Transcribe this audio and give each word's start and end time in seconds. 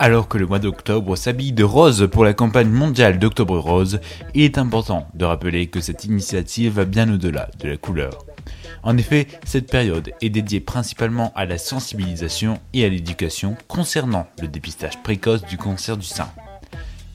Alors 0.00 0.28
que 0.28 0.38
le 0.38 0.46
mois 0.46 0.60
d'octobre 0.60 1.16
s'habille 1.16 1.50
de 1.50 1.64
rose 1.64 2.08
pour 2.12 2.24
la 2.24 2.32
campagne 2.32 2.70
mondiale 2.70 3.18
d'Octobre 3.18 3.58
Rose, 3.58 3.98
il 4.32 4.42
est 4.42 4.56
important 4.56 5.08
de 5.14 5.24
rappeler 5.24 5.66
que 5.66 5.80
cette 5.80 6.04
initiative 6.04 6.74
va 6.74 6.84
bien 6.84 7.12
au-delà 7.12 7.50
de 7.58 7.68
la 7.68 7.76
couleur. 7.76 8.24
En 8.84 8.96
effet, 8.96 9.26
cette 9.44 9.68
période 9.68 10.12
est 10.20 10.30
dédiée 10.30 10.60
principalement 10.60 11.32
à 11.34 11.46
la 11.46 11.58
sensibilisation 11.58 12.60
et 12.74 12.84
à 12.84 12.88
l'éducation 12.88 13.56
concernant 13.66 14.28
le 14.40 14.46
dépistage 14.46 15.02
précoce 15.02 15.42
du 15.42 15.56
cancer 15.56 15.96
du 15.96 16.06
sein. 16.06 16.30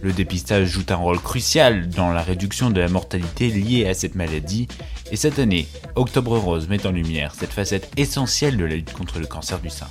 Le 0.01 0.11
dépistage 0.11 0.67
joue 0.67 0.83
un 0.89 0.95
rôle 0.95 1.21
crucial 1.21 1.87
dans 1.87 2.11
la 2.11 2.21
réduction 2.21 2.69
de 2.69 2.81
la 2.81 2.89
mortalité 2.89 3.47
liée 3.47 3.87
à 3.87 3.93
cette 3.93 4.15
maladie, 4.15 4.67
et 5.09 5.15
cette 5.15 5.39
année, 5.39 5.69
Octobre 5.95 6.37
Rose 6.37 6.67
met 6.67 6.85
en 6.85 6.91
lumière 6.91 7.33
cette 7.33 7.53
facette 7.53 7.89
essentielle 7.95 8.57
de 8.57 8.65
la 8.65 8.75
lutte 8.75 8.91
contre 8.91 9.19
le 9.19 9.25
cancer 9.25 9.61
du 9.61 9.69
sein. 9.69 9.87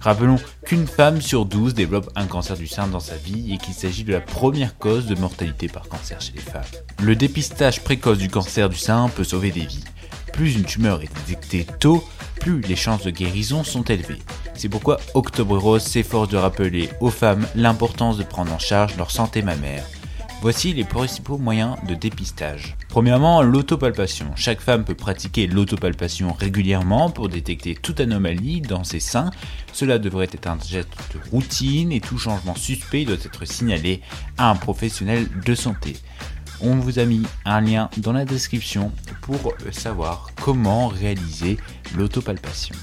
Rappelons 0.00 0.36
qu'une 0.64 0.86
femme 0.86 1.20
sur 1.20 1.44
12 1.44 1.74
développe 1.74 2.10
un 2.14 2.26
cancer 2.26 2.56
du 2.56 2.66
sein 2.66 2.86
dans 2.86 3.00
sa 3.00 3.16
vie 3.16 3.52
et 3.52 3.58
qu'il 3.58 3.74
s'agit 3.74 4.04
de 4.04 4.12
la 4.12 4.20
première 4.20 4.78
cause 4.78 5.06
de 5.06 5.14
mortalité 5.14 5.68
par 5.68 5.88
cancer 5.88 6.20
chez 6.20 6.32
les 6.34 6.40
femmes. 6.40 6.62
Le 7.02 7.16
dépistage 7.16 7.82
précoce 7.82 8.18
du 8.18 8.28
cancer 8.28 8.68
du 8.68 8.78
sein 8.78 9.08
peut 9.08 9.24
sauver 9.24 9.50
des 9.50 9.66
vies. 9.66 9.84
Plus 10.32 10.54
une 10.54 10.64
tumeur 10.64 11.02
est 11.02 11.10
détectée 11.26 11.66
tôt, 11.80 12.04
plus 12.40 12.60
les 12.60 12.76
chances 12.76 13.02
de 13.02 13.10
guérison 13.10 13.64
sont 13.64 13.82
élevées. 13.82 14.22
C'est 14.54 14.68
pourquoi 14.68 14.98
Octobre 15.14 15.58
Rose 15.58 15.82
s'efforce 15.82 16.28
de 16.28 16.36
rappeler 16.36 16.90
aux 17.00 17.10
femmes 17.10 17.46
l'importance 17.54 18.18
de 18.18 18.24
prendre 18.24 18.52
en 18.52 18.58
charge 18.58 18.96
leur 18.96 19.10
santé 19.10 19.42
mammaire 19.42 19.84
Voici 20.40 20.72
les 20.72 20.84
principaux 20.84 21.36
moyens 21.36 21.74
de 21.88 21.96
dépistage. 21.96 22.76
Premièrement, 22.88 23.42
l'autopalpation. 23.42 24.30
Chaque 24.36 24.60
femme 24.60 24.84
peut 24.84 24.94
pratiquer 24.94 25.48
l'autopalpation 25.48 26.32
régulièrement 26.32 27.10
pour 27.10 27.28
détecter 27.28 27.74
toute 27.74 27.98
anomalie 27.98 28.60
dans 28.60 28.84
ses 28.84 29.00
seins. 29.00 29.32
Cela 29.72 29.98
devrait 29.98 30.28
être 30.32 30.46
un 30.46 30.56
geste 30.60 30.92
de 31.12 31.30
routine 31.32 31.90
et 31.90 32.00
tout 32.00 32.18
changement 32.18 32.54
suspect 32.54 33.04
doit 33.04 33.16
être 33.16 33.44
signalé 33.46 34.00
à 34.36 34.48
un 34.50 34.54
professionnel 34.54 35.26
de 35.44 35.54
santé. 35.56 35.96
On 36.60 36.76
vous 36.76 37.00
a 37.00 37.04
mis 37.04 37.22
un 37.44 37.60
lien 37.60 37.90
dans 37.96 38.12
la 38.12 38.24
description 38.24 38.92
pour 39.22 39.54
savoir 39.72 40.30
comment 40.40 40.86
réaliser 40.86 41.56
l'autopalpation. 41.96 42.76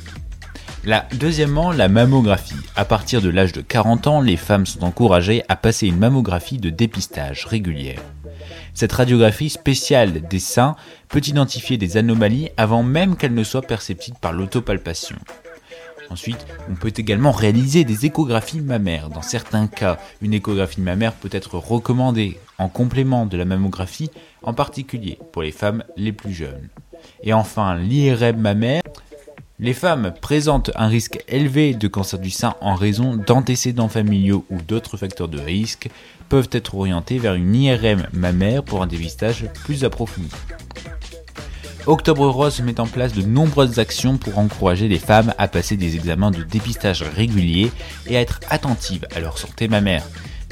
Deuxièmement, 1.13 1.71
la 1.71 1.87
mammographie. 1.87 2.53
À 2.75 2.85
partir 2.85 3.21
de 3.21 3.29
l'âge 3.29 3.51
de 3.51 3.61
40 3.61 4.05
ans, 4.07 4.21
les 4.21 4.37
femmes 4.37 4.67
sont 4.67 4.83
encouragées 4.83 5.43
à 5.49 5.55
passer 5.55 5.87
une 5.87 5.97
mammographie 5.97 6.59
de 6.59 6.69
dépistage 6.69 7.45
régulière. 7.45 8.01
Cette 8.75 8.91
radiographie 8.91 9.49
spéciale 9.49 10.27
des 10.27 10.39
seins 10.39 10.75
peut 11.07 11.21
identifier 11.25 11.77
des 11.77 11.97
anomalies 11.97 12.49
avant 12.57 12.83
même 12.83 13.15
qu'elles 13.15 13.33
ne 13.33 13.43
soient 13.43 13.63
perceptibles 13.63 14.17
par 14.21 14.33
l'autopalpation. 14.33 15.15
Ensuite, 16.11 16.45
on 16.69 16.75
peut 16.75 16.93
également 16.95 17.31
réaliser 17.31 17.83
des 17.83 18.05
échographies 18.05 18.61
mammaires. 18.61 19.09
Dans 19.09 19.23
certains 19.23 19.65
cas, 19.65 19.97
une 20.21 20.35
échographie 20.35 20.81
mammaire 20.81 21.13
peut 21.13 21.29
être 21.31 21.57
recommandée 21.57 22.37
en 22.59 22.69
complément 22.69 23.25
de 23.25 23.37
la 23.37 23.45
mammographie, 23.45 24.11
en 24.43 24.53
particulier 24.53 25.17
pour 25.31 25.41
les 25.41 25.51
femmes 25.51 25.83
les 25.97 26.11
plus 26.11 26.33
jeunes. 26.33 26.69
Et 27.23 27.33
enfin, 27.33 27.75
l'IRM 27.75 28.37
mammaire 28.37 28.83
les 29.59 29.73
femmes 29.73 30.13
présentent 30.21 30.71
un 30.75 30.87
risque 30.87 31.23
élevé 31.29 31.73
de 31.73 31.87
cancer 31.87 32.19
du 32.19 32.29
sein 32.29 32.55
en 32.59 32.75
raison 32.75 33.15
d'antécédents 33.15 33.87
familiaux 33.87 34.45
ou 34.49 34.61
d'autres 34.61 34.97
facteurs 34.97 35.29
de 35.29 35.39
risque 35.39 35.89
peuvent 36.27 36.49
être 36.51 36.75
orientées 36.75 37.19
vers 37.19 37.35
une 37.35 37.55
IRM 37.55 38.07
mammaire 38.11 38.63
pour 38.63 38.81
un 38.81 38.87
dépistage 38.87 39.45
plus 39.63 39.85
approfondi. 39.85 40.29
Octobre 41.87 42.27
Rose 42.27 42.61
met 42.61 42.79
en 42.79 42.87
place 42.87 43.13
de 43.13 43.21
nombreuses 43.21 43.79
actions 43.79 44.17
pour 44.17 44.39
encourager 44.39 44.87
les 44.87 44.97
femmes 44.97 45.33
à 45.37 45.47
passer 45.47 45.77
des 45.77 45.95
examens 45.95 46.31
de 46.31 46.43
dépistage 46.43 47.03
réguliers 47.03 47.71
et 48.07 48.17
à 48.17 48.21
être 48.21 48.39
attentives 48.49 49.07
à 49.15 49.19
leur 49.19 49.37
santé 49.37 49.67
mammaire. 49.67 50.03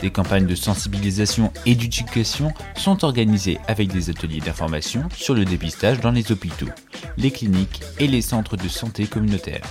Des 0.03 0.11
campagnes 0.11 0.47
de 0.47 0.55
sensibilisation 0.55 1.53
et 1.65 1.75
d'éducation 1.75 2.51
sont 2.75 3.05
organisées 3.05 3.57
avec 3.69 3.87
des 3.87 4.09
ateliers 4.09 4.41
d'information 4.41 5.07
sur 5.15 5.33
le 5.33 5.45
dépistage 5.45 6.01
dans 6.01 6.11
les 6.11 6.29
hôpitaux, 6.29 6.67
les 7.15 7.31
cliniques 7.31 7.81
et 7.99 8.07
les 8.07 8.21
centres 8.21 8.57
de 8.57 8.67
santé 8.67 9.05
communautaires. 9.05 9.63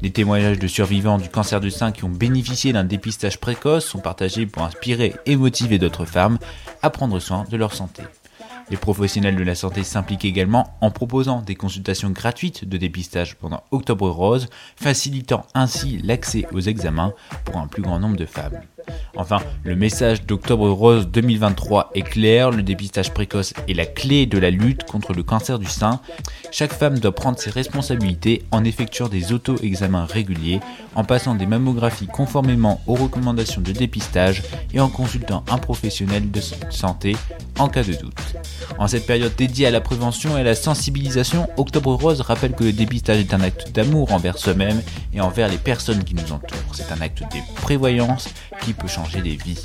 Les 0.00 0.10
témoignages 0.10 0.58
de 0.58 0.66
survivants 0.66 1.18
du 1.18 1.28
cancer 1.28 1.60
du 1.60 1.70
sein 1.70 1.92
qui 1.92 2.04
ont 2.04 2.08
bénéficié 2.08 2.72
d'un 2.72 2.84
dépistage 2.84 3.38
précoce 3.38 3.84
sont 3.84 3.98
partagés 3.98 4.46
pour 4.46 4.62
inspirer 4.62 5.14
et 5.26 5.36
motiver 5.36 5.78
d'autres 5.78 6.06
femmes 6.06 6.38
à 6.80 6.88
prendre 6.88 7.20
soin 7.20 7.44
de 7.50 7.58
leur 7.58 7.74
santé. 7.74 8.02
Les 8.70 8.78
professionnels 8.78 9.36
de 9.36 9.44
la 9.44 9.54
santé 9.54 9.84
s'impliquent 9.84 10.24
également 10.24 10.74
en 10.80 10.90
proposant 10.90 11.42
des 11.42 11.54
consultations 11.54 12.08
gratuites 12.08 12.66
de 12.66 12.78
dépistage 12.78 13.36
pendant 13.36 13.62
Octobre 13.72 14.08
Rose, 14.08 14.48
facilitant 14.74 15.44
ainsi 15.52 15.98
l'accès 15.98 16.46
aux 16.52 16.60
examens 16.60 17.12
pour 17.44 17.58
un 17.58 17.66
plus 17.66 17.82
grand 17.82 18.00
nombre 18.00 18.16
de 18.16 18.24
femmes. 18.24 18.58
Enfin, 19.16 19.38
le 19.64 19.76
message 19.76 20.26
d'Octobre 20.26 20.68
Rose 20.68 21.08
2023 21.08 21.90
est 21.94 22.02
clair, 22.02 22.50
le 22.50 22.62
dépistage 22.62 23.12
précoce 23.12 23.54
est 23.68 23.74
la 23.74 23.86
clé 23.86 24.26
de 24.26 24.38
la 24.38 24.50
lutte 24.50 24.84
contre 24.84 25.14
le 25.14 25.22
cancer 25.22 25.58
du 25.58 25.66
sein. 25.66 26.00
Chaque 26.50 26.72
femme 26.72 26.98
doit 26.98 27.14
prendre 27.14 27.38
ses 27.38 27.50
responsabilités 27.50 28.44
en 28.50 28.64
effectuant 28.64 29.08
des 29.08 29.32
auto-examens 29.32 30.04
réguliers, 30.04 30.60
en 30.94 31.04
passant 31.04 31.34
des 31.34 31.46
mammographies 31.46 32.06
conformément 32.06 32.80
aux 32.86 32.94
recommandations 32.94 33.60
de 33.60 33.72
dépistage 33.72 34.42
et 34.72 34.80
en 34.80 34.88
consultant 34.88 35.44
un 35.50 35.58
professionnel 35.58 36.30
de 36.30 36.40
santé 36.70 37.16
en 37.58 37.68
cas 37.68 37.82
de 37.82 37.94
doute. 37.94 38.36
En 38.78 38.88
cette 38.88 39.06
période 39.06 39.34
dédiée 39.36 39.66
à 39.66 39.70
la 39.70 39.80
prévention 39.80 40.36
et 40.36 40.40
à 40.40 40.44
la 40.44 40.54
sensibilisation, 40.54 41.48
Octobre 41.56 41.94
Rose 41.94 42.20
rappelle 42.20 42.52
que 42.52 42.64
le 42.64 42.72
dépistage 42.72 43.18
est 43.18 43.34
un 43.34 43.40
acte 43.40 43.72
d'amour 43.72 44.12
envers 44.12 44.38
soi-même 44.38 44.82
et 45.14 45.20
envers 45.20 45.48
les 45.48 45.58
personnes 45.58 46.04
qui 46.04 46.14
nous 46.14 46.32
entourent. 46.32 46.74
C'est 46.74 46.92
un 46.92 47.00
acte 47.00 47.22
de 47.22 47.54
prévoyance 47.56 48.28
qui 48.62 48.72
peut 48.72 48.88
changer 48.88 49.20
des 49.22 49.36
vies. 49.36 49.58